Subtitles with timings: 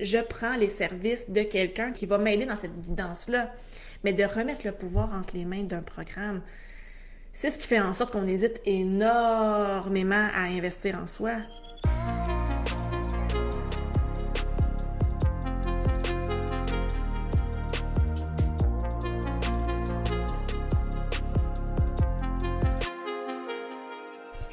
[0.00, 3.52] je prends les services de quelqu'un qui va m'aider dans cette guidance-là.
[4.04, 6.42] Mais de remettre le pouvoir entre les mains d'un programme,
[7.32, 11.38] c'est ce qui fait en sorte qu'on hésite énormément à investir en soi.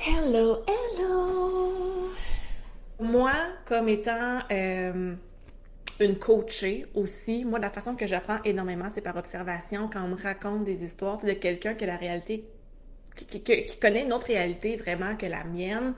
[0.06, 2.10] Hello, hello!
[3.00, 3.32] Moi,
[3.66, 5.16] comme étant euh,
[6.04, 10.22] une coachée aussi, moi, la façon que j'apprends énormément, c'est par observation, quand on me
[10.22, 12.46] raconte des histoires de quelqu'un que la réalité,
[13.16, 15.94] qui, connaît une autre réalité vraiment que la mienne,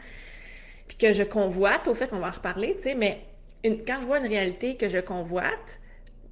[0.87, 3.25] puis que je convoite, au fait, on va en reparler, tu sais, mais
[3.63, 5.79] quand je vois une réalité que je convoite,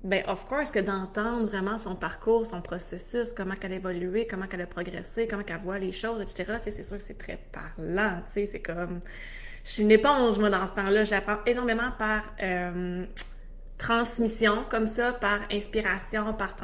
[0.03, 4.48] ben, of course, que d'entendre vraiment son parcours, son processus, comment qu'elle a évolué, comment
[4.48, 8.21] qu'elle a progressé, comment qu'elle voit les choses, etc., c'est sûr que c'est très parlant,
[8.26, 8.99] tu sais, c'est comme...
[9.63, 11.03] Je suis une éponge, moi, dans ce temps-là.
[11.05, 13.05] J'apprends énormément par euh,
[13.77, 16.55] transmission, comme ça, par inspiration, par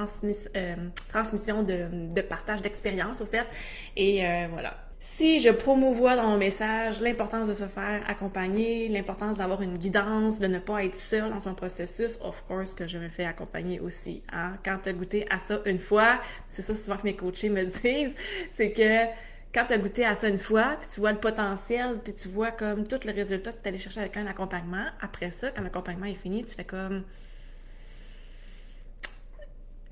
[0.55, 0.75] euh,
[1.09, 3.47] transmission de, de partage d'expérience, au fait.
[3.95, 4.75] Et euh, voilà.
[5.01, 10.39] Si je promouvois dans mon message l'importance de se faire accompagner, l'importance d'avoir une guidance,
[10.39, 13.79] de ne pas être seul dans son processus, of course que je me fais accompagner
[13.79, 14.21] aussi.
[14.33, 14.57] Hein?
[14.65, 17.63] Quand tu as goûté à ça une fois, c'est ça souvent que mes coachés me
[17.81, 18.13] disent,
[18.51, 19.05] c'est que
[19.53, 22.27] quand tu as goûté à ça une fois, puis tu vois le potentiel, puis tu
[22.29, 25.63] vois comme tout le résultat que tu allé chercher avec un accompagnement, après ça, quand
[25.63, 27.03] l'accompagnement est fini, tu fais comme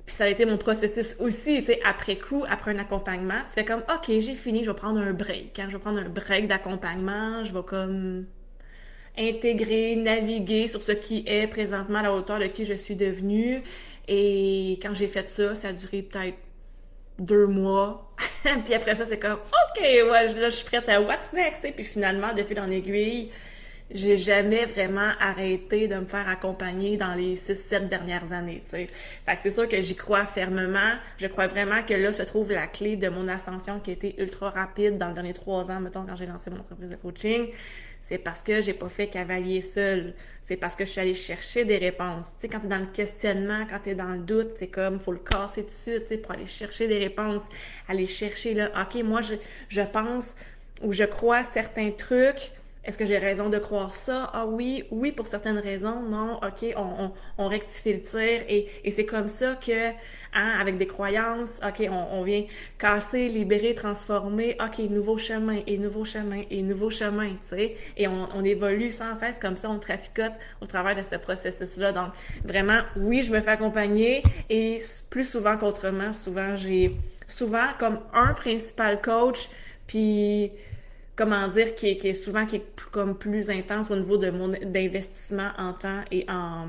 [0.07, 3.55] puis ça a été mon processus aussi, tu sais, après coup, après un accompagnement, tu
[3.55, 5.51] fais comme, OK, j'ai fini, je vais prendre un break.
[5.53, 8.25] Quand je vais prendre un break d'accompagnement, je vais comme
[9.17, 13.61] intégrer, naviguer sur ce qui est présentement à la hauteur de qui je suis devenue.
[14.07, 16.37] Et quand j'ai fait ça, ça a duré peut-être
[17.19, 18.06] deux mois.
[18.65, 21.65] puis après ça, c'est comme, OK, ouais, là, je suis prête à what's next?
[21.65, 23.31] Et puis finalement, depuis dans l'aiguille,
[23.91, 28.87] j'ai jamais vraiment arrêté de me faire accompagner dans les 6-7 dernières années, tu sais.
[28.89, 30.93] Fait que c'est sûr que j'y crois fermement.
[31.17, 34.21] Je crois vraiment que là se trouve la clé de mon ascension qui a été
[34.21, 37.47] ultra rapide dans les derniers trois ans, mettons, quand j'ai lancé mon entreprise de coaching.
[37.99, 40.13] C'est parce que j'ai pas fait cavalier seul.
[40.41, 42.33] C'est parce que je suis allée chercher des réponses.
[42.35, 45.11] Tu sais, quand t'es dans le questionnement, quand t'es dans le doute, c'est comme, faut
[45.11, 47.43] le casser dessus, tu sais, pour aller chercher des réponses.
[47.87, 49.35] Aller chercher, là, OK, moi, je,
[49.69, 50.35] je pense
[50.81, 52.51] ou je crois certains trucs,
[52.87, 54.31] est-ce que j'ai raison de croire ça?
[54.33, 56.03] Ah oui, oui pour certaines raisons.
[56.03, 59.89] Non, ok, on, on, rectifie le tir et, et c'est comme ça que,
[60.33, 62.45] hein, avec des croyances, ok, on, on vient
[62.79, 64.55] casser, libérer, transformer.
[64.63, 67.75] Ok, nouveau chemin et nouveau chemin et nouveau chemin, tu sais.
[67.97, 71.91] Et on, on évolue sans cesse comme ça, on traficote au travers de ce processus-là.
[71.91, 72.11] Donc
[72.45, 76.95] vraiment, oui, je me fais accompagner et plus souvent qu'autrement, souvent j'ai
[77.25, 79.49] souvent comme un principal coach,
[79.87, 80.53] puis
[81.17, 84.29] comment dire, qui est, qui est souvent qui est comme plus intense au niveau de
[84.29, 86.67] mon d'investissement en temps et en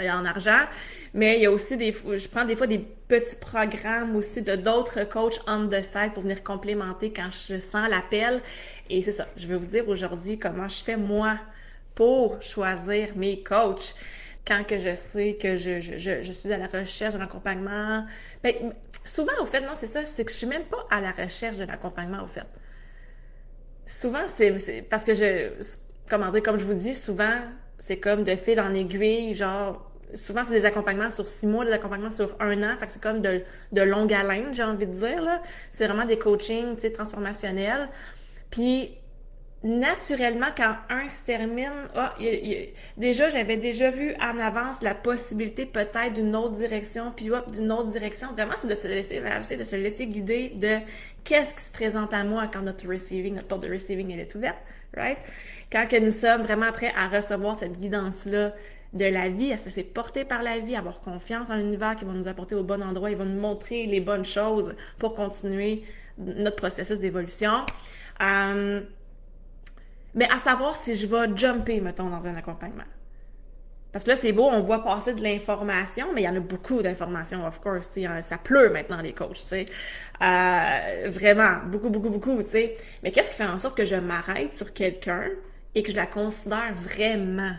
[0.00, 0.64] et en argent,
[1.12, 4.56] mais il y a aussi des je prends des fois des petits programmes aussi de
[4.56, 8.40] d'autres coachs on the side pour venir complémenter quand je sens l'appel.
[8.88, 11.38] Et c'est ça, je vais vous dire aujourd'hui comment je fais moi
[11.94, 13.94] pour choisir mes coachs.
[14.46, 18.04] Quand que je sais que je, je, je, suis à la recherche d'un accompagnement.
[18.42, 18.72] Ben,
[19.04, 21.58] souvent, au fait, non, c'est ça, c'est que je suis même pas à la recherche
[21.58, 22.44] d'un accompagnement, au fait
[24.00, 25.50] souvent, c'est parce que je,
[26.08, 27.40] comment dire, comme je vous dis, souvent,
[27.78, 31.72] c'est comme de fil en aiguille, genre, souvent, c'est des accompagnements sur six mois, des
[31.72, 33.42] accompagnements sur un an, fait que c'est comme de,
[33.72, 35.42] de longue haleine, j'ai envie de dire, là.
[35.72, 37.88] C'est vraiment des coachings, tu sais, transformationnels.
[38.50, 38.96] Puis,
[39.64, 42.14] naturellement, quand un se termine, ah,
[42.96, 47.70] déjà, j'avais déjà vu en avance la possibilité peut-être d'une autre direction, puis hop, d'une
[47.70, 48.32] autre direction.
[48.32, 49.20] Vraiment, c'est de se laisser
[49.56, 50.78] de se laisser guider de
[51.24, 54.34] qu'est-ce qui se présente à moi quand notre receiving, notre porte de receiving, elle est
[54.34, 54.58] ouverte,
[54.96, 55.18] right?
[55.70, 58.52] Quand que nous sommes vraiment prêts à recevoir cette guidance-là
[58.92, 62.04] de la vie, à se laisser porter par la vie, avoir confiance en l'univers qui
[62.04, 65.84] va nous apporter au bon endroit, il va nous montrer les bonnes choses pour continuer
[66.18, 67.64] notre processus d'évolution.
[68.20, 68.82] Euh,
[70.14, 72.84] mais à savoir si je vais jumper, mettons, dans un accompagnement.
[73.92, 76.40] Parce que là, c'est beau, on voit passer de l'information, mais il y en a
[76.40, 77.90] beaucoup d'informations, of course.
[78.22, 79.66] Ça pleut maintenant, les coachs, tu sais.
[80.22, 82.76] Euh, vraiment, beaucoup, beaucoup, beaucoup, tu sais.
[83.02, 85.28] Mais qu'est-ce qui fait en sorte que je m'arrête sur quelqu'un
[85.74, 87.54] et que je la considère vraiment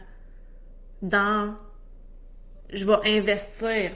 [1.04, 1.56] dans...
[2.72, 3.92] Je vais investir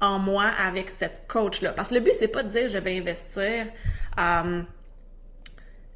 [0.00, 1.72] en moi avec cette coach-là?
[1.72, 3.66] Parce que le but, c'est pas de dire je vais investir...
[4.18, 4.62] Euh,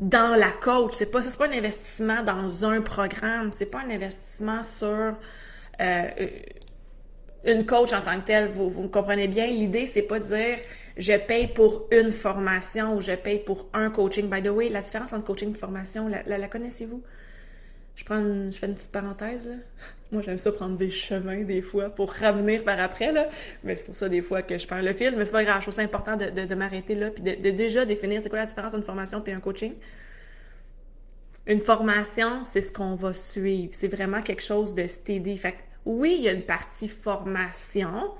[0.00, 0.92] dans la coach.
[0.94, 3.52] C'est pas, c'est pas un investissement dans un programme.
[3.52, 5.16] C'est pas un investissement sur
[5.80, 6.08] euh,
[7.44, 8.48] une coach en tant que telle.
[8.48, 9.46] Vous, vous comprenez bien.
[9.46, 10.58] L'idée, c'est pas de dire
[10.96, 14.28] je paye pour une formation ou je paye pour un coaching.
[14.30, 17.02] By the way, la différence entre coaching et formation, la, la, connaissez-vous?
[17.96, 19.54] Je prends une, je fais une petite parenthèse là.
[20.12, 23.28] Moi, j'aime ça prendre des chemins des fois pour revenir par après là.
[23.64, 25.14] Mais c'est pour ça des fois que je perds le fil.
[25.16, 25.56] Mais c'est pas grave.
[25.56, 28.46] Je trouve ça important de, de, m'arrêter là puis de, déjà définir c'est quoi la
[28.46, 29.74] différence entre une formation puis un coaching.
[31.46, 33.70] Une formation, c'est ce qu'on va suivre.
[33.72, 35.36] C'est vraiment quelque chose de steady.
[35.36, 38.12] Fait oui, il y a une partie formation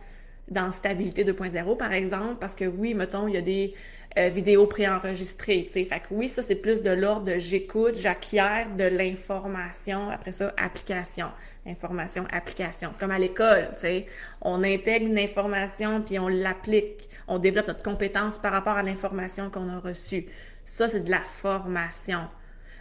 [0.49, 3.75] dans Stabilité 2.0, par exemple, parce que oui, mettons, il y a des
[4.16, 5.66] euh, vidéos préenregistrées.
[5.70, 10.08] Fait que oui, ça, c'est plus de l'ordre de j'écoute, j'acquiers de l'information.
[10.08, 11.26] Après ça, application.
[11.66, 12.90] Information, application.
[12.93, 14.06] C'est comme à l'école, tu sais.
[14.43, 17.08] On intègre une information, puis on l'applique.
[17.26, 20.26] On développe notre compétence par rapport à l'information qu'on a reçue.
[20.64, 22.28] Ça, c'est de la formation.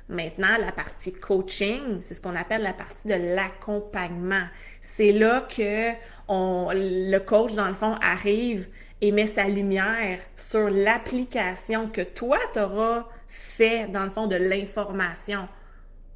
[0.09, 4.43] Maintenant, la partie coaching, c'est ce qu'on appelle la partie de l'accompagnement.
[4.81, 5.93] C'est là que
[6.27, 8.67] on, le coach, dans le fond, arrive
[9.03, 14.37] et met sa lumière sur l'application que toi, tu auras fait, dans le fond, de
[14.37, 15.49] l'information.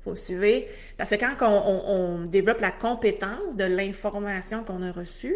[0.06, 0.66] Faut suivre.
[0.96, 1.36] Parce que quand
[1.66, 5.36] on, développe la compétence de l'information qu'on a reçue,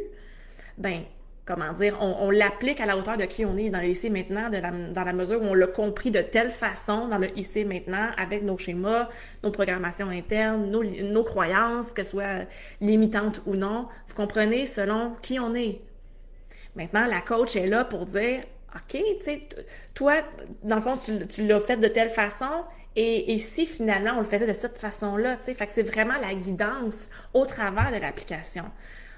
[0.77, 1.01] ben,
[1.43, 4.49] comment dire, on, l'applique à la hauteur de qui on est dans le maintenant,
[4.93, 8.43] dans la mesure où on l'a compris de telle façon dans le lycée maintenant, avec
[8.43, 9.09] nos schémas,
[9.43, 12.47] nos programmations internes, nos, croyances, que soit
[12.79, 13.89] limitantes ou non.
[14.07, 15.81] Vous comprenez selon qui on est.
[16.75, 18.41] Maintenant, la coach est là pour dire,
[18.75, 19.41] OK, tu sais,
[19.93, 20.15] toi,
[20.63, 22.63] dans le fond, tu, l'as fait de telle façon,
[22.95, 27.09] et, si finalement on le faisait de cette façon-là, tu sais, c'est vraiment la guidance
[27.33, 28.65] au travers de l'application.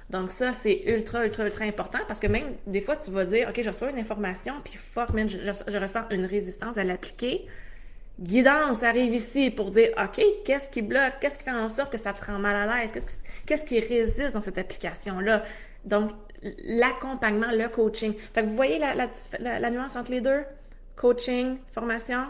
[0.10, 3.50] Donc ça, c'est ultra, ultra, ultra important parce que même des fois, tu vas dire,
[3.50, 7.48] OK, je reçois une information, puis fuck, je, ressens une résistance à l'appliquer.
[8.20, 11.14] Guidance arrive ici pour dire, OK, qu'est-ce qui bloque?
[11.20, 12.92] Qu'est-ce qui fait en sorte que ça te rend mal à l'aise?
[12.92, 13.16] Qu'est-ce qui,
[13.48, 15.44] qu'est-ce qui résiste dans cette application-là?
[15.86, 16.12] Donc,
[16.63, 18.13] l'accompagnement, le coaching.
[18.34, 20.44] Fait que vous voyez la, nuance entre les deux?
[20.95, 22.25] Coaching, formation?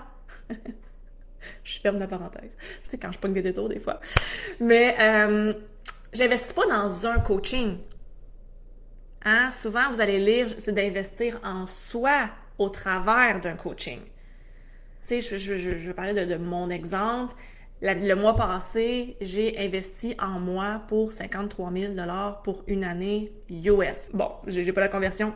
[1.63, 2.57] je ferme la parenthèse.
[2.83, 3.99] Tu sais, quand je pogne des détours des fois.
[4.59, 4.95] Mais...
[4.99, 5.53] Euh,
[6.13, 7.77] j'investis pas dans un coaching.
[9.25, 9.51] Hein?
[9.51, 13.99] Souvent, vous allez lire, c'est d'investir en soi au travers d'un coaching.
[15.05, 17.33] Tu je, de, de mon exemple.
[17.83, 21.93] Le mois passé, j'ai investi en moi pour 53 000
[22.43, 24.09] pour une année US.
[24.13, 25.33] Bon, j'ai pas la conversion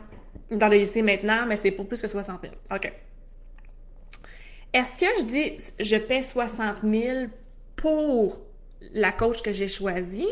[0.50, 2.54] dans le lycée maintenant, mais c'est pour plus que 60 000.
[2.74, 2.92] OK.
[4.72, 7.26] Est-ce que je dis je paie 60 000
[7.76, 8.42] pour
[8.94, 10.28] la coach que j'ai choisie?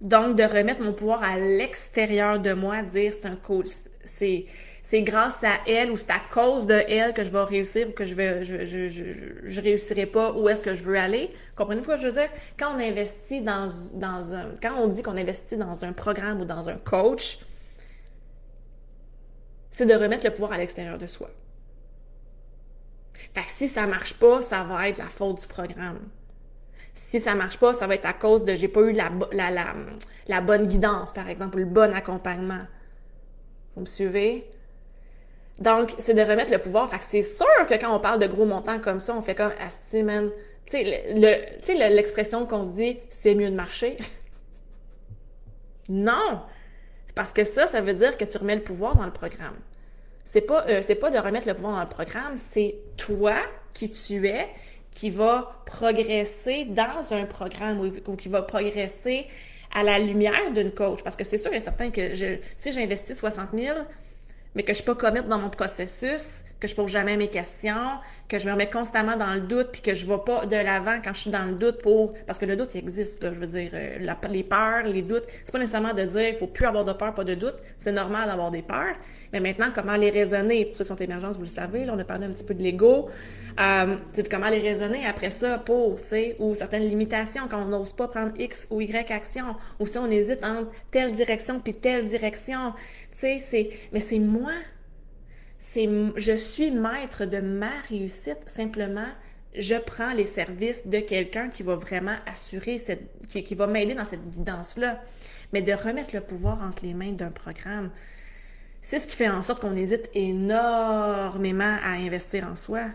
[0.00, 3.66] Donc, de remettre mon pouvoir à l'extérieur de moi, dire c'est un coach,
[4.04, 4.44] c'est
[4.82, 7.92] c'est grâce à elle ou c'est à cause de elle que je vais réussir ou
[7.92, 11.30] que je vais je, réussirai pas où est-ce que je veux aller.
[11.56, 12.28] Comprenez-vous ce que je veux dire?
[12.58, 16.44] Quand on investit dans, dans un quand on dit qu'on investit dans un programme ou
[16.44, 17.40] dans un coach,
[19.70, 21.30] c'est de remettre le pouvoir à l'extérieur de soi.
[23.34, 26.00] Fait que si ça marche pas, ça va être la faute du programme
[26.98, 29.10] si ça marche pas, ça va être à cause de j'ai pas eu la,
[30.26, 32.58] la, bonne guidance, par exemple, ou le bon accompagnement.
[33.74, 34.50] Vous me suivez?
[35.60, 36.88] Donc, c'est de remettre le pouvoir.
[36.88, 39.34] Fait que c'est sûr que quand on parle de gros montants comme ça, on fait
[39.34, 40.30] comme Asti, man.
[40.66, 40.78] Tu
[41.62, 43.96] sais, l'expression qu'on se dit, c'est mieux de marcher.
[45.88, 46.42] non!
[47.14, 49.56] Parce que ça, ça veut dire que tu remets le pouvoir dans le programme.
[50.24, 53.36] C'est pas, euh, pas de remettre le pouvoir dans le programme, c'est toi
[53.72, 54.48] qui tu es
[54.98, 59.26] qui va progresser dans un programme ou, qui va progresser
[59.72, 61.04] à la lumière d'une coach.
[61.04, 63.78] Parce que c'est sûr et certain que je, si j'investis 60 000,
[64.58, 68.40] mais que je peux pas dans mon processus, que je pose jamais mes questions, que
[68.40, 71.14] je me remets constamment dans le doute, puis que je vais pas de l'avant quand
[71.14, 73.46] je suis dans le doute pour parce que le doute il existe là, je veux
[73.46, 73.98] dire euh,
[74.28, 77.14] les peurs, les doutes, c'est pas nécessairement de dire il faut plus avoir de peur,
[77.14, 78.96] pas de doute, c'est normal d'avoir des peurs,
[79.32, 80.66] mais maintenant comment les raisonner?
[80.66, 82.54] Pour ceux qui sont émergents, vous le savez, là on a parlé un petit peu
[82.54, 83.08] de l'ego,
[83.60, 87.68] euh, c'est comment les raisonner après ça pour, tu sais, ou certaines limitations quand on
[87.68, 91.74] n'ose pas prendre X ou Y action, ou si on hésite entre telle direction puis
[91.74, 92.72] telle direction,
[93.12, 94.52] tu sais, c'est mais c'est moi.
[95.60, 99.08] C'est je suis maître de ma réussite, simplement
[99.56, 103.94] je prends les services de quelqu'un qui va vraiment assurer cette qui, qui va m'aider
[103.94, 105.02] dans cette guidance-là.
[105.52, 107.90] Mais de remettre le pouvoir entre les mains d'un programme,
[108.80, 112.86] c'est ce qui fait en sorte qu'on hésite énormément à investir en soi.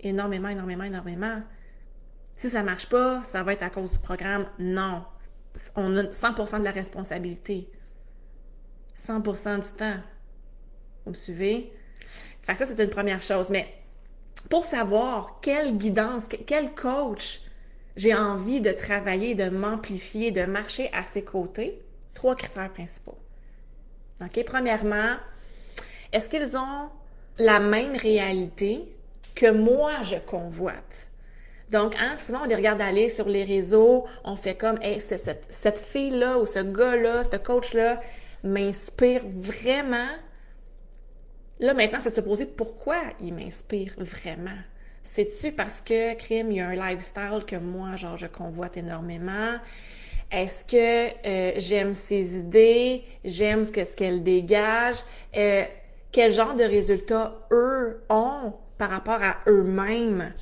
[0.00, 1.42] Énormément, énormément, énormément.
[2.34, 4.46] Si ça marche pas, ça va être à cause du programme.
[4.58, 5.04] Non.
[5.76, 7.68] On a 100% de la responsabilité.
[8.96, 10.00] 100% du temps.
[11.04, 11.72] Vous me suivez?
[12.42, 13.50] Fait que ça, c'est une première chose.
[13.50, 13.68] Mais
[14.48, 17.42] pour savoir quelle guidance, quel coach
[17.96, 21.82] j'ai envie de travailler, de m'amplifier, de marcher à ses côtés,
[22.14, 23.18] trois critères principaux.
[24.22, 24.44] OK?
[24.44, 25.16] Premièrement,
[26.12, 26.90] est-ce qu'ils ont
[27.38, 28.84] la même réalité
[29.34, 31.08] que moi je convoite?
[31.70, 35.46] Donc, hein, souvent, on les regarde aller sur les réseaux, on fait comme, hey, cette,
[35.48, 38.00] cette fille-là ou ce gars-là, ce coach-là
[38.42, 40.08] m'inspire vraiment.
[41.60, 44.58] Là, maintenant, c'est de se poser pourquoi il m'inspire vraiment.
[45.02, 49.56] C'est-tu parce que, crime, il y a un lifestyle que moi, genre, je convoite énormément?
[50.30, 53.04] Est-ce que euh, j'aime ses idées?
[53.24, 54.98] J'aime ce que ce qu'elle dégage?
[55.36, 55.64] Euh,
[56.12, 60.32] quel genre de résultats eux ont par rapport à eux-mêmes?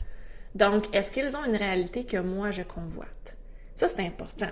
[0.54, 3.38] Donc, est-ce qu'ils ont une réalité que moi, je convoite?
[3.74, 4.50] Ça, c'est important.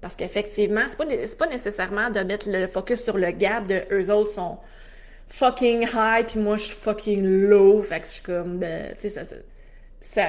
[0.00, 1.06] Parce qu'effectivement, c'est pas,
[1.46, 4.58] pas nécessairement de mettre le focus sur le gap de eux autres sont
[5.28, 7.82] fucking high puis moi je suis fucking low.
[7.82, 9.36] Fait que je suis comme, ben, tu sais, ça, ça,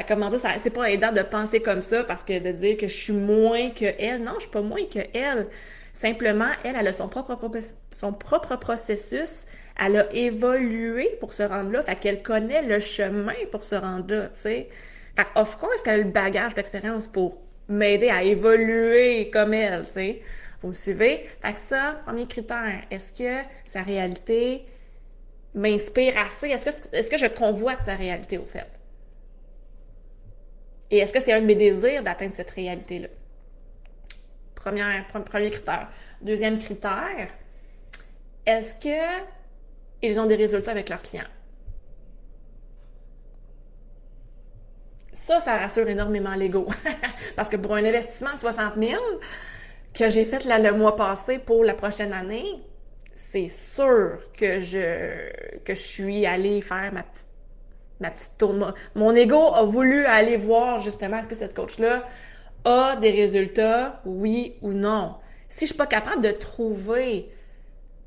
[0.08, 2.88] comment dire, ça, c'est pas aidant de penser comme ça parce que de dire que
[2.88, 4.24] je suis moins que elle.
[4.24, 5.48] Non, je suis pas moins que elle.
[5.94, 7.38] Simplement, elle, elle a son propre,
[7.92, 9.46] son propre processus.
[9.82, 11.84] Elle a évolué pour se rendre là.
[11.84, 14.70] Fait qu'elle connaît le chemin pour se rendre là, tu sais.
[15.16, 19.94] Fait of course, qu'elle a le bagage d'expérience pour m'aider à évoluer comme elle, tu
[19.94, 20.22] sais.
[20.62, 21.30] Vous me suivez?
[21.42, 22.82] Fait que ça, premier critère.
[22.92, 24.66] Est-ce que sa réalité
[25.54, 26.48] m'inspire assez?
[26.50, 28.79] Est-ce que, est-ce que je convoite sa réalité, au fait?
[30.92, 33.08] Et est-ce que c'est un de mes désirs d'atteindre cette réalité-là?
[34.56, 34.84] Premier,
[35.26, 35.90] premier critère.
[36.22, 37.28] Deuxième critère,
[38.46, 39.24] est-ce que
[40.02, 41.24] ils ont des résultats avec leurs clients?
[45.14, 46.68] Ça, ça rassure énormément l'ego.
[47.36, 49.02] Parce que pour un investissement de 60 000
[49.94, 52.64] que j'ai fait le mois passé pour la prochaine année,
[53.14, 57.29] c'est sûr que je, que je suis allée faire ma petite
[58.00, 58.44] ma petite.
[58.96, 62.06] Mon ego a voulu aller voir justement est-ce que cette coach-là
[62.66, 65.16] a des résultats, oui ou non?
[65.48, 67.32] Si je suis pas capable de trouver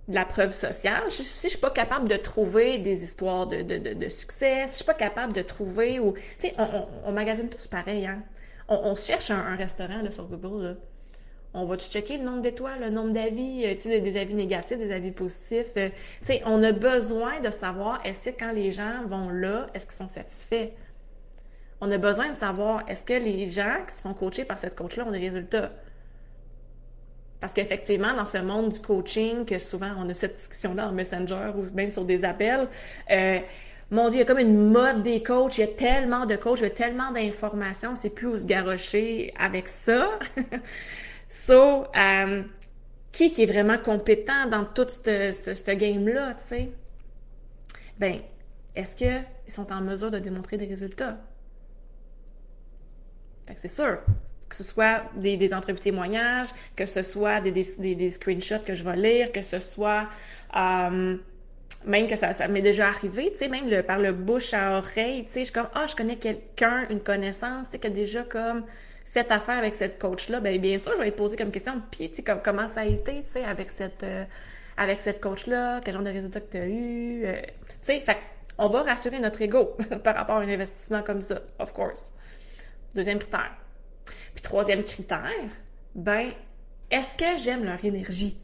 [0.09, 4.65] de la preuve sociale, si je suis pas capable de trouver des histoires de, succès,
[4.67, 6.55] si je suis pas capable de trouver ou tu sais,
[7.05, 8.23] on, magasine tous pareil, hein.
[8.69, 10.75] On, cherche un, un restaurant là, sur Google là
[11.55, 14.79] on va checker le nombre d'étoiles, le nombre d'avis, euh, tu sais, des avis négatifs,
[14.79, 15.73] des avis positifs.
[15.77, 15.91] Euh,
[16.21, 19.87] tu sais, on a besoin de savoir est-ce que quand les gens vont là, est-ce
[19.87, 20.71] qu'ils sont satisfaits?
[21.81, 24.77] On a besoin de savoir est-ce que les gens qui se font coacher par cette
[24.77, 25.73] coach-là ont des résultats?
[27.41, 31.51] Parce qu'effectivement, dans ce monde du coaching, que souvent on a cette discussion-là en Messenger
[31.57, 32.69] ou même sur des appels,
[33.11, 33.41] euh,
[33.91, 36.37] mon Dieu, il y a comme une mode des coachs, il y a tellement de
[36.37, 40.19] coachs, il y a tellement d'informations, c'est plus où se garrocher avec ça.
[41.33, 42.43] So, euh,
[43.11, 46.73] qui qui est vraiment compétent dans tout ce, game-là, tu sais?
[47.99, 48.21] Ben,
[48.75, 51.17] est-ce qu'ils sont en mesure de démontrer des résultats?
[53.47, 54.01] Fait que c'est sûr.
[54.47, 58.75] Que ce soit des, des entrevues témoignages, que ce soit des, des, des, screenshots que
[58.75, 60.11] je vais lire, que ce soit
[60.55, 61.17] euh,
[61.85, 64.79] même que ça, ça m'est déjà arrivé, tu sais, même le, par le bouche à
[64.79, 67.87] oreille, tu sais, je suis comme, ah, je connais quelqu'un, une connaissance, tu sais, qui
[67.87, 68.65] a déjà comme
[69.05, 72.09] faites affaire avec cette coach-là, ben bien sûr, je vais te poser comme question, puis
[72.11, 74.25] tu sais, comment ça a été, tu sais, avec cette, euh,
[74.77, 77.33] avec cette coach-là, quel genre de résultats que tu as eu, euh,
[77.69, 78.17] tu sais, fait
[78.59, 82.13] on va rassurer notre ego par rapport à un investissement comme ça, of course.
[82.95, 83.57] Deuxième critère.
[84.35, 85.31] Puis troisième critère,
[85.95, 86.31] ben,
[86.91, 88.39] est-ce que j'aime leur énergie?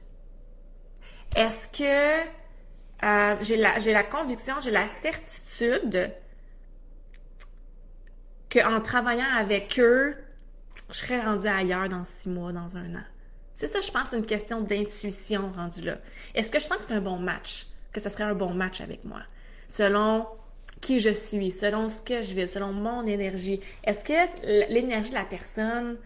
[1.36, 2.28] Est-ce que
[3.02, 6.12] euh, j'ai la, la conviction, j'ai la certitude
[8.50, 10.16] qu'en travaillant avec eux,
[10.90, 13.04] je serais rendue ailleurs dans six mois, dans un an.
[13.54, 15.98] C'est ça, je pense, une question d'intuition rendue là.
[16.34, 17.66] Est-ce que je sens que c'est un bon match?
[17.92, 19.20] Que ce serait un bon match avec moi?
[19.68, 20.26] Selon
[20.80, 23.60] qui je suis, selon ce que je vis, selon mon énergie.
[23.84, 25.98] Est-ce que l'énergie de la personne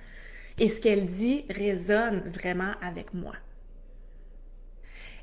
[0.59, 3.35] et ce qu'elle dit résonne vraiment avec moi?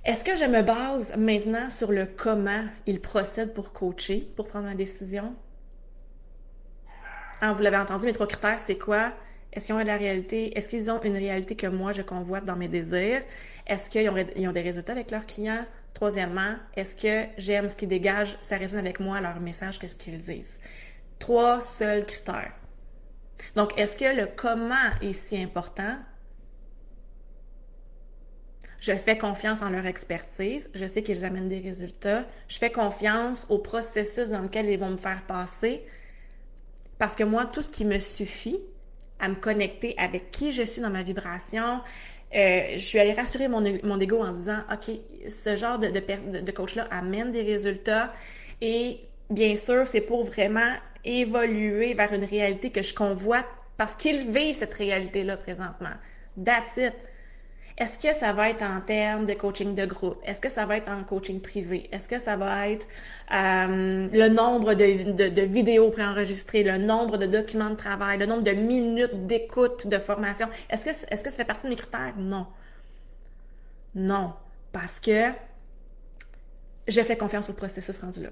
[0.05, 4.69] Est-ce que je me base maintenant sur le comment il procède pour coacher, pour prendre
[4.69, 5.35] une décision?
[7.41, 9.13] Ah, vous l'avez entendu, mes trois critères, c'est quoi?
[9.51, 10.57] Est-ce qu'ils ont la réalité?
[10.57, 13.23] Est-ce qu'ils ont une réalité que moi, je convoite dans mes désirs?
[13.67, 15.65] Est-ce qu'ils ont, ont, des résultats avec leurs clients?
[15.93, 18.37] Troisièmement, est-ce que j'aime ce qu'ils dégagent?
[18.41, 20.59] Ça résonne avec moi, leur message, qu'est-ce qu'ils disent?
[21.17, 22.53] Trois seuls critères.
[23.55, 25.97] Donc, est-ce que le comment est si important?
[28.79, 30.69] Je fais confiance en leur expertise.
[30.73, 32.25] Je sais qu'ils amènent des résultats.
[32.47, 35.83] Je fais confiance au processus dans lequel ils vont me faire passer.
[36.97, 38.59] Parce que moi, tout ce qui me suffit,
[39.19, 41.81] à me connecter avec qui je suis dans ma vibration.
[42.35, 44.95] Euh, je suis allée rassurer mon, mon ego en disant, OK,
[45.27, 48.13] ce genre de, de, de coach-là amène des résultats
[48.61, 54.29] et bien sûr, c'est pour vraiment évoluer vers une réalité que je convoite parce qu'ils
[54.29, 55.93] vivent cette réalité-là présentement.
[56.43, 56.93] That's it.
[57.79, 60.19] Est-ce que ça va être en termes de coaching de groupe?
[60.25, 61.89] Est-ce que ça va être en coaching privé?
[61.93, 62.85] Est-ce que ça va être
[63.31, 68.51] euh, le nombre de, vidéos préenregistrées, le nombre de documents de travail, le nombre de
[68.51, 70.49] minutes d'écoute, de formation?
[70.69, 72.15] Est-ce que, est-ce que ça fait partie de mes critères?
[72.17, 72.47] Non.
[73.95, 74.33] Non.
[74.73, 75.31] Parce que
[76.85, 78.29] je fais confiance au processus rendu là.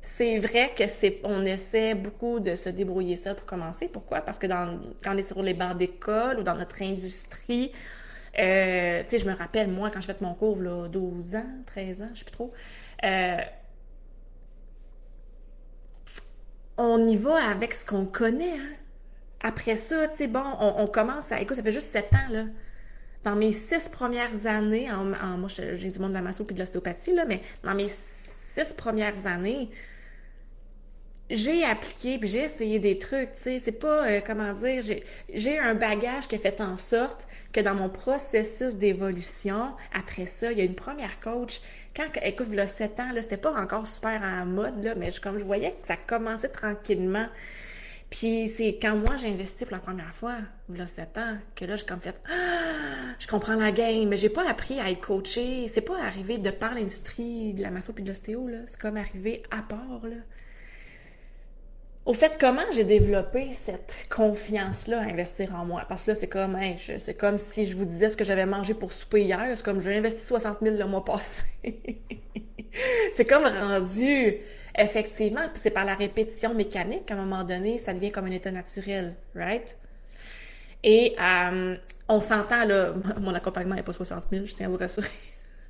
[0.00, 3.88] C'est vrai que c'est, on essaie beaucoup de se débrouiller ça pour commencer.
[3.88, 4.20] Pourquoi?
[4.20, 7.72] Parce que dans, quand on est sur les barres d'école ou dans notre industrie,
[8.38, 11.50] euh, tu sais, je me rappelle, moi, quand je fait mon cours, là, 12 ans,
[11.66, 12.52] 13 ans, je sais plus trop,
[13.04, 13.38] euh,
[16.76, 18.74] on y va avec ce qu'on connaît, hein.
[19.40, 21.40] Après ça, tu sais, bon, on, commence à...
[21.40, 22.44] Écoute, ça fait juste 7 ans, là.
[23.22, 25.04] Dans mes six premières années, en,
[25.38, 27.88] moi, j'ai du monde de la masso puis de l'ostéopathie, là, mais dans mes
[28.64, 29.70] six premières années,
[31.30, 34.82] j'ai appliqué puis j'ai essayé des trucs, tu sais, c'est pas euh, comment dire,
[35.34, 40.52] j'ai un bagage qui a fait en sorte que dans mon processus d'évolution, après ça,
[40.52, 41.60] il y a une première coach
[41.94, 45.20] quand écoute, a 7 ans là, c'était pas encore super en mode là, mais je,
[45.20, 47.26] comme je voyais que ça commençait tranquillement.
[48.10, 50.36] Puis c'est quand moi j'ai investi pour la première fois,
[50.70, 54.08] il y a 7 ans, que là, je comme fait ah, je comprends la game,
[54.08, 55.68] mais j'ai pas appris à être coaché.
[55.68, 58.58] C'est pas arrivé de par l'industrie de la masso puis de l'ostéo, là.
[58.66, 60.16] C'est comme arrivé à part, là.
[62.06, 65.84] Au fait, comment j'ai développé cette confiance-là à investir en moi?
[65.90, 66.56] Parce que là, c'est comme,
[66.96, 69.46] c'est comme si je vous disais ce que j'avais mangé pour souper hier.
[69.54, 71.44] C'est comme, j'ai investi 60 000 le mois passé.
[73.12, 74.38] c'est comme rendu,
[74.78, 78.50] effectivement, c'est par la répétition mécanique qu'à un moment donné, ça devient comme un état
[78.50, 79.76] naturel, right?
[80.84, 81.76] Et euh,
[82.08, 85.08] on s'entend, là, mon accompagnement n'est pas 60 000, je tiens à vous rassurer.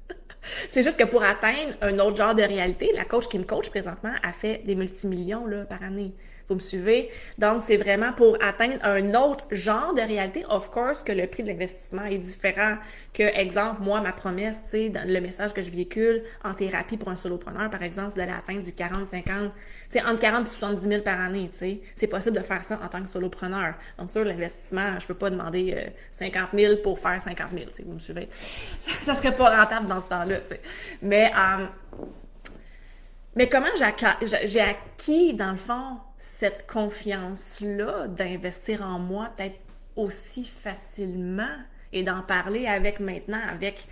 [0.71, 3.71] c'est juste que pour atteindre un autre genre de réalité, la coach qui me coach
[3.71, 6.13] présentement a fait des multimillions là, par année.
[6.49, 7.11] Vous me suivez?
[7.37, 10.47] Donc, c'est vraiment pour atteindre un autre genre de réalité.
[10.49, 12.77] Of course que le prix de l'investissement est différent
[13.13, 17.11] que, exemple, moi, ma promesse, tu sais, le message que je véhicule en thérapie pour
[17.11, 19.53] un solopreneur, par exemple, c'est d'aller atteindre du 40, 50,
[19.91, 21.81] tu sais, entre 40 et 70 000 par année, tu sais.
[21.95, 23.75] C'est possible de faire ça en tant que solopreneur.
[23.99, 27.75] Donc, sur l'investissement, je peux pas demander 50 euh, 000 pour faire 50 000, tu
[27.75, 28.27] sais, vous me suivez?
[28.81, 30.61] Ça, serait pas rentable dans ce temps-là, tu sais.
[31.03, 31.67] Mais, euh,
[33.37, 39.59] mais comment j'ai acquis, dans le fond, cette confiance-là d'investir en moi peut-être
[39.97, 41.57] aussi facilement
[41.93, 43.87] et d'en parler avec maintenant, avec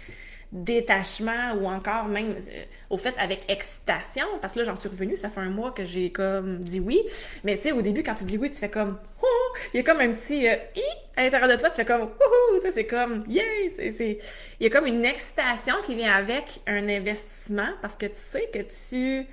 [0.53, 5.17] détachement ou encore même euh, au fait avec excitation parce que là j'en suis revenue
[5.17, 7.03] ça fait un mois que j'ai comme dit oui
[7.43, 9.81] mais tu sais au début quand tu dis oui tu fais comme oh il y
[9.81, 10.55] a comme un petit euh,
[11.17, 12.11] à l'intérieur de toi tu fais comme
[12.55, 13.25] tu sais c'est comme
[13.77, 14.19] c'est c'est
[14.61, 18.49] il y a comme une excitation qui vient avec un investissement parce que tu sais
[18.53, 19.27] que tu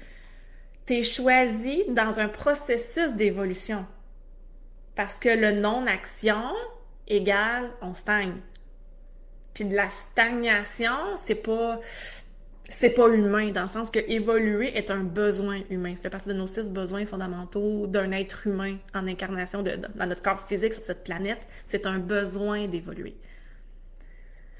[0.85, 3.85] t'es choisi dans un processus d'évolution.
[4.95, 6.53] Parce que le non-action
[7.07, 8.35] égale on stagne.
[9.53, 11.79] Puis de la stagnation, c'est pas
[12.63, 15.95] c'est pas humain dans le sens que évoluer est un besoin humain.
[15.95, 20.05] Ça fait partie de nos six besoins fondamentaux d'un être humain en incarnation de, dans
[20.05, 21.47] notre corps physique sur cette planète.
[21.65, 23.15] C'est un besoin d'évoluer.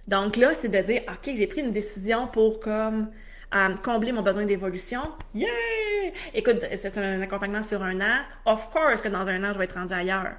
[0.08, 3.10] Donc là, c'est de dire, OK, j'ai pris une décision pour comme
[3.84, 5.02] combler mon besoin d'évolution.
[5.34, 5.50] Yeah!
[6.34, 8.22] Écoute, c'est un accompagnement sur un an.
[8.46, 10.36] Of course que dans un an, je vais être rendu ailleurs.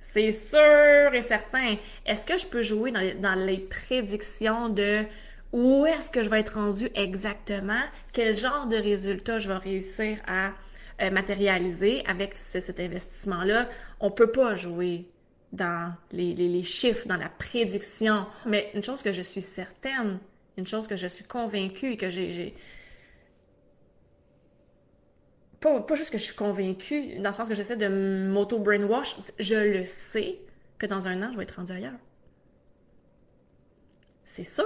[0.00, 1.76] C'est sûr et certain.
[2.06, 5.04] Est-ce que je peux jouer dans les, prédictions de
[5.52, 7.80] où est-ce que je vais être rendu exactement?
[8.12, 10.52] Quel genre de résultat je vais réussir à
[11.00, 13.68] euh, matérialiser avec cet investissement-là?
[14.00, 15.08] On peut pas jouer
[15.52, 18.26] dans les, les chiffres, dans la prédiction.
[18.46, 20.18] Mais une chose que je suis certaine,
[20.56, 22.54] une chose que je suis convaincue et que j'ai.
[25.64, 27.88] Pas, juste que je suis convaincue, dans le sens que j'essaie de
[28.28, 30.38] m'auto-brainwash, je le sais
[30.76, 31.98] que dans un an, je vais être rendue ailleurs.
[34.24, 34.64] C'est sûr.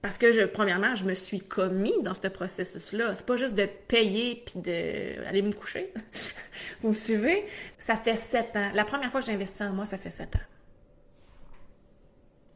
[0.00, 3.14] Parce que, premièrement, je me suis commis dans ce processus-là.
[3.16, 5.92] C'est pas juste de payer puis de aller me coucher.
[6.82, 7.44] Vous me suivez?
[7.78, 8.70] Ça fait sept ans.
[8.74, 10.46] La première fois que j'ai investi en moi, ça fait sept ans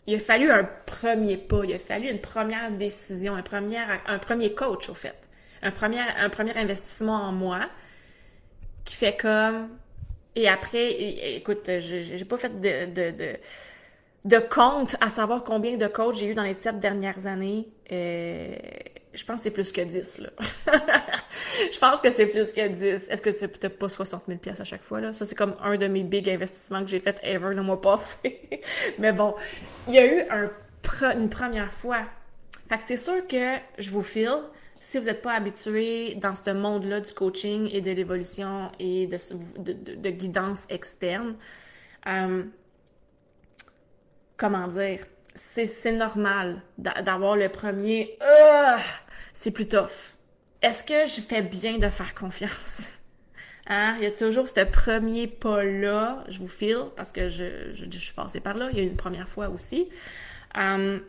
[0.07, 3.43] il a fallu un premier pas, il a fallu une première décision, un
[4.19, 5.26] premier coach, au fait.
[5.67, 7.61] Un premier, un premier investissement en moi
[8.85, 9.69] qui fait comme...
[10.37, 10.93] Et après,
[11.37, 13.37] écoute, j'ai pas fait de,
[14.25, 17.67] de, compte à savoir combien de coachs j'ai eu dans les sept dernières années.
[17.91, 18.55] Euh,
[19.15, 20.29] je pense que c'est plus que 10, là.
[21.73, 23.09] je pense que c'est plus que 10.
[23.09, 25.15] Est-ce que c'est peut-être pas 60 000 pièces à chaque fois, là?
[25.15, 28.41] Ça, c'est comme un de mes big investissements que j'ai fait ever le mois passé.
[28.99, 29.35] Mais bon,
[29.89, 30.51] il y a eu un
[31.17, 32.03] une première fois.
[32.69, 34.43] Fait c'est sûr que je vous file,
[34.81, 39.73] si vous n'êtes pas habitué dans ce monde-là du coaching et de l'évolution et de,
[39.95, 41.37] de, guidance externe,
[42.07, 42.45] euh,
[44.37, 45.01] comment dire,
[45.35, 48.77] c'est normal d'avoir le premier euh,
[49.33, 50.15] c'est plus tough.
[50.63, 52.93] Est-ce que je fais bien de faire confiance?
[53.69, 53.97] Hein?
[53.99, 58.39] Il y a toujours ce premier pas-là, je vous file, parce que je, suis passée
[58.39, 59.89] par là, il y a une première fois aussi.
[60.55, 61.03] Hum,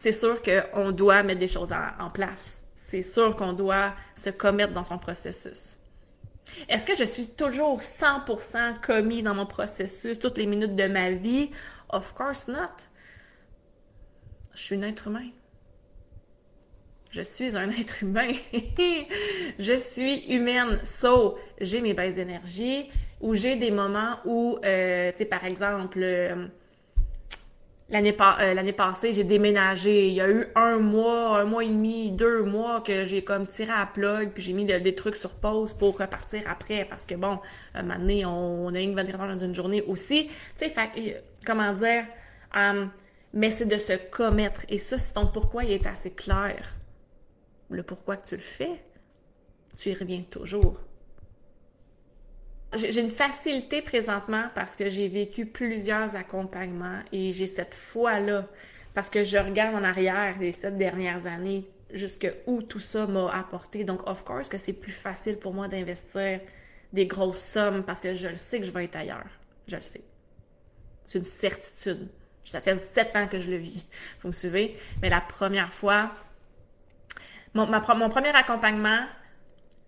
[0.00, 2.62] c'est sûr qu'on doit mettre des choses en, place.
[2.74, 5.76] C'est sûr qu'on doit se commettre dans son processus.
[6.70, 11.10] Est-ce que je suis toujours 100% commis dans mon processus toutes les minutes de ma
[11.10, 11.50] vie?
[11.90, 12.88] Of course not.
[14.54, 15.28] Je suis un être humain.
[17.10, 18.32] Je suis un être humain.
[19.58, 20.80] je suis humaine.
[20.82, 22.88] So, j'ai mes baisses d'énergie
[23.20, 26.46] ou j'ai des moments où, euh, tu sais, par exemple, euh,
[27.90, 30.08] l'année euh, l'année passée, j'ai déménagé.
[30.08, 33.46] Il y a eu un mois, un mois et demi, deux mois que j'ai comme
[33.46, 37.14] tiré à plug, puis j'ai mis des trucs sur pause pour repartir après parce que
[37.14, 37.38] bon,
[37.74, 40.28] un moment on, a une 24 heures dans une journée aussi.
[40.58, 42.04] Tu sais, fait comment dire,
[43.32, 44.64] mais c'est de se commettre.
[44.68, 46.76] Et ça, c'est ton pourquoi il est assez clair
[47.70, 48.82] le pourquoi que tu le fais,
[49.76, 50.78] tu y reviens toujours.
[52.74, 58.46] J'ai une facilité présentement parce que j'ai vécu plusieurs accompagnements et j'ai cette foi-là
[58.94, 63.28] parce que je regarde en arrière les sept dernières années jusque où tout ça m'a
[63.32, 63.82] apporté.
[63.82, 66.40] Donc, of course, que c'est plus facile pour moi d'investir
[66.92, 69.26] des grosses sommes parce que je le sais que je vais être ailleurs.
[69.66, 70.02] Je le sais.
[71.06, 72.08] C'est une certitude.
[72.44, 73.84] Ça fait sept ans que je le vis.
[74.22, 74.76] Vous me suivez?
[75.02, 76.12] Mais la première fois,
[77.54, 79.04] mon, mon premier accompagnement,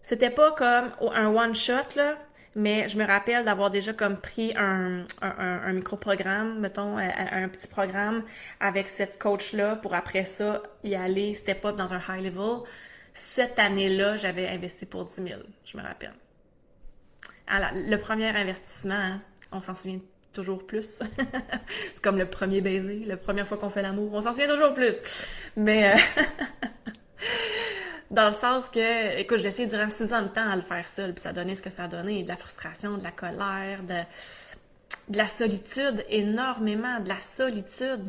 [0.03, 2.19] c'était pas comme un one-shot, là,
[2.55, 7.11] mais je me rappelle d'avoir déjà comme pris un, un, un micro-programme, mettons, un,
[7.45, 8.23] un, petit programme
[8.61, 12.61] avec cette coach-là pour après ça y aller step up dans un high level.
[13.15, 16.13] Cette année-là, j'avais investi pour 10 000, je me rappelle.
[17.47, 20.01] Alors, le premier investissement, hein, on s'en souvient
[20.33, 21.01] toujours plus.
[21.95, 24.75] c'est comme le premier baiser, la première fois qu'on fait l'amour, on s'en souvient toujours
[24.75, 25.03] plus.
[25.57, 25.93] Mais...
[25.93, 25.97] Euh,
[28.13, 30.87] dans le sens que, écoute, j'ai essayé durant six ans de temps à le faire
[30.87, 35.17] seul, puis ça donnait ce que ça donnait, de la frustration, de la colère, de,
[35.17, 38.05] la solitude, énormément, de la solitude.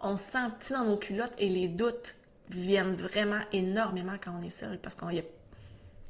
[0.00, 2.14] On se sent petit dans nos culottes et les doutes
[2.48, 5.22] viennent vraiment énormément quand on est seul, parce qu'on y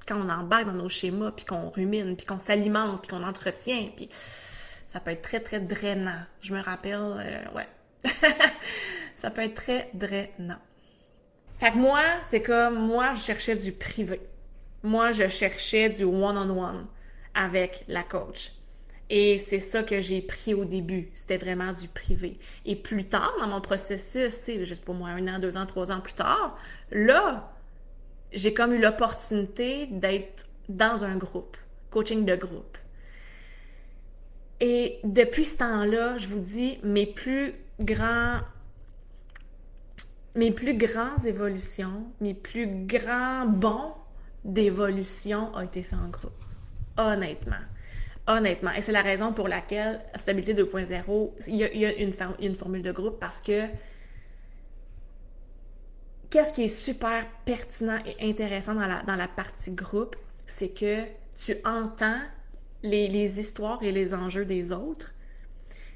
[0.07, 3.89] quand on embarque dans nos schémas, puis qu'on rumine, puis qu'on s'alimente, puis qu'on entretient,
[3.97, 6.23] puis ça peut être très, très drainant.
[6.41, 7.69] Je me rappelle, euh, ouais.
[9.15, 10.59] ça peut être très drainant.
[11.61, 14.19] Fait que moi, c'est comme, moi, je cherchais du privé.
[14.83, 16.87] Moi, je cherchais du one-on-one
[17.35, 18.53] avec la coach.
[19.11, 21.11] Et c'est ça que j'ai pris au début.
[21.13, 22.39] C'était vraiment du privé.
[22.65, 25.67] Et plus tard, dans mon processus, tu sais, juste pour moi, un an, deux ans,
[25.67, 26.57] trois ans plus tard,
[26.91, 27.53] là,
[28.33, 31.59] j'ai comme eu l'opportunité d'être dans un groupe,
[31.91, 32.79] coaching de groupe.
[34.61, 38.41] Et depuis ce temps-là, je vous dis, mes plus grands
[40.35, 43.95] mes plus grandes évolutions, mes plus grands bons
[44.45, 46.33] d'évolution ont été faits en groupe.
[46.97, 47.57] Honnêtement.
[48.27, 48.73] Honnêtement.
[48.73, 53.19] Et c'est la raison pour laquelle Stabilité 2.0, il y a, une, formule de groupe
[53.19, 53.67] parce que
[56.29, 60.17] qu'est-ce qui est super pertinent et intéressant dans la, partie groupe,
[60.47, 61.03] c'est que
[61.37, 62.21] tu entends
[62.83, 65.13] les, histoires et les enjeux des autres,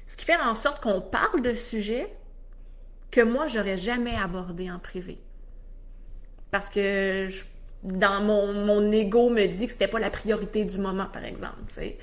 [0.05, 2.13] ce qui fait en sorte qu'on parle de sujets
[3.15, 5.17] que moi, j'aurais jamais abordé en privé.
[6.51, 7.27] Parce que
[7.81, 11.61] dans mon, mon ego me dit que c'était pas la priorité du moment, par exemple,
[11.67, 11.97] tu sais.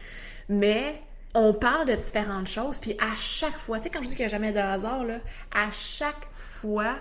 [0.49, 0.99] Mais
[1.35, 4.25] on parle de différentes choses, puis à chaque fois, tu sais, quand je dis qu'il
[4.25, 5.19] n'y a jamais de hasard, là,
[5.55, 6.97] à chaque fois,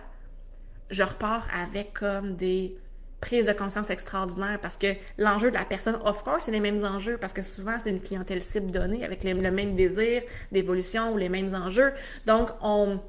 [0.90, 2.78] je repars avec comme des
[3.22, 6.84] prises de conscience extraordinaires parce que l'enjeu de la personne, of course, c'est les mêmes
[6.84, 11.18] enjeux parce que souvent, c'est une clientèle cible donnée avec le même désir d'évolution ou
[11.18, 11.94] les mêmes enjeux.
[12.26, 13.00] Donc, on,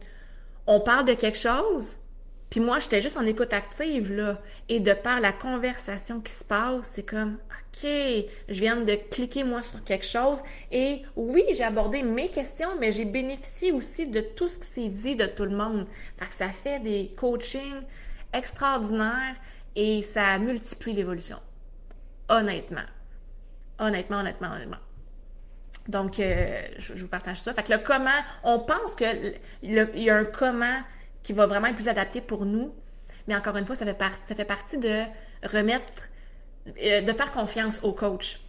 [0.66, 1.98] on parle de quelque chose,
[2.53, 4.38] puis moi, j'étais juste en écoute active, là.
[4.68, 9.42] Et de par la conversation qui se passe, c'est comme, OK, je viens de cliquer,
[9.42, 10.42] moi, sur quelque chose.
[10.70, 14.88] Et oui, j'ai abordé mes questions, mais j'ai bénéficié aussi de tout ce qui s'est
[14.90, 15.87] dit de tout le monde.
[16.18, 17.81] Fait que ça fait des coachings
[18.35, 19.37] extraordinaires
[19.75, 21.38] et ça multiplie l'évolution.
[22.29, 22.85] Honnêtement.
[23.79, 24.77] Honnêtement, honnêtement, honnêtement.
[25.88, 27.53] Donc, euh, je, vous partage ça.
[27.55, 28.11] Fait que le comment,
[28.45, 30.81] on pense qu'il y a un comment
[31.23, 32.75] qui va vraiment être plus adapté pour nous,
[33.27, 35.03] mais encore une fois, ça fait, ça fait partie de
[35.45, 36.09] remettre,
[36.83, 38.40] euh, de faire confiance au coach.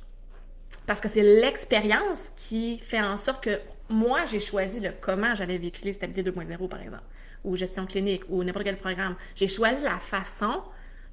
[0.85, 5.57] Parce que c'est l'expérience qui fait en sorte que moi, j'ai choisi le comment j'allais
[5.57, 7.03] véhiculer Stabilité 2.0, par exemple,
[7.43, 9.15] ou gestion clinique, ou n'importe quel programme.
[9.35, 10.63] J'ai choisi la façon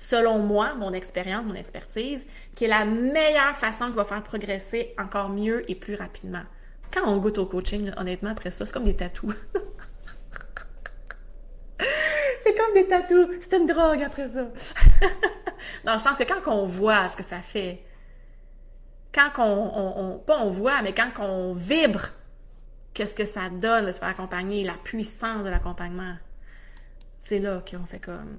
[0.01, 4.93] selon moi, mon expérience, mon expertise, qui est la meilleure façon qui va faire progresser
[4.99, 6.43] encore mieux et plus rapidement.
[6.93, 9.37] Quand on goûte au coaching, honnêtement, après ça, c'est comme des tatous.
[12.41, 13.29] c'est comme des tatous.
[13.43, 14.49] C'est une drogue après ça.
[15.85, 17.85] Dans le sens que quand on voit ce que ça fait,
[19.13, 22.09] quand on, on, on pas on voit, mais quand on vibre,
[22.95, 26.17] qu'est-ce que ça donne de se faire accompagner, la puissance de l'accompagnement,
[27.19, 28.39] c'est là qu'on fait comme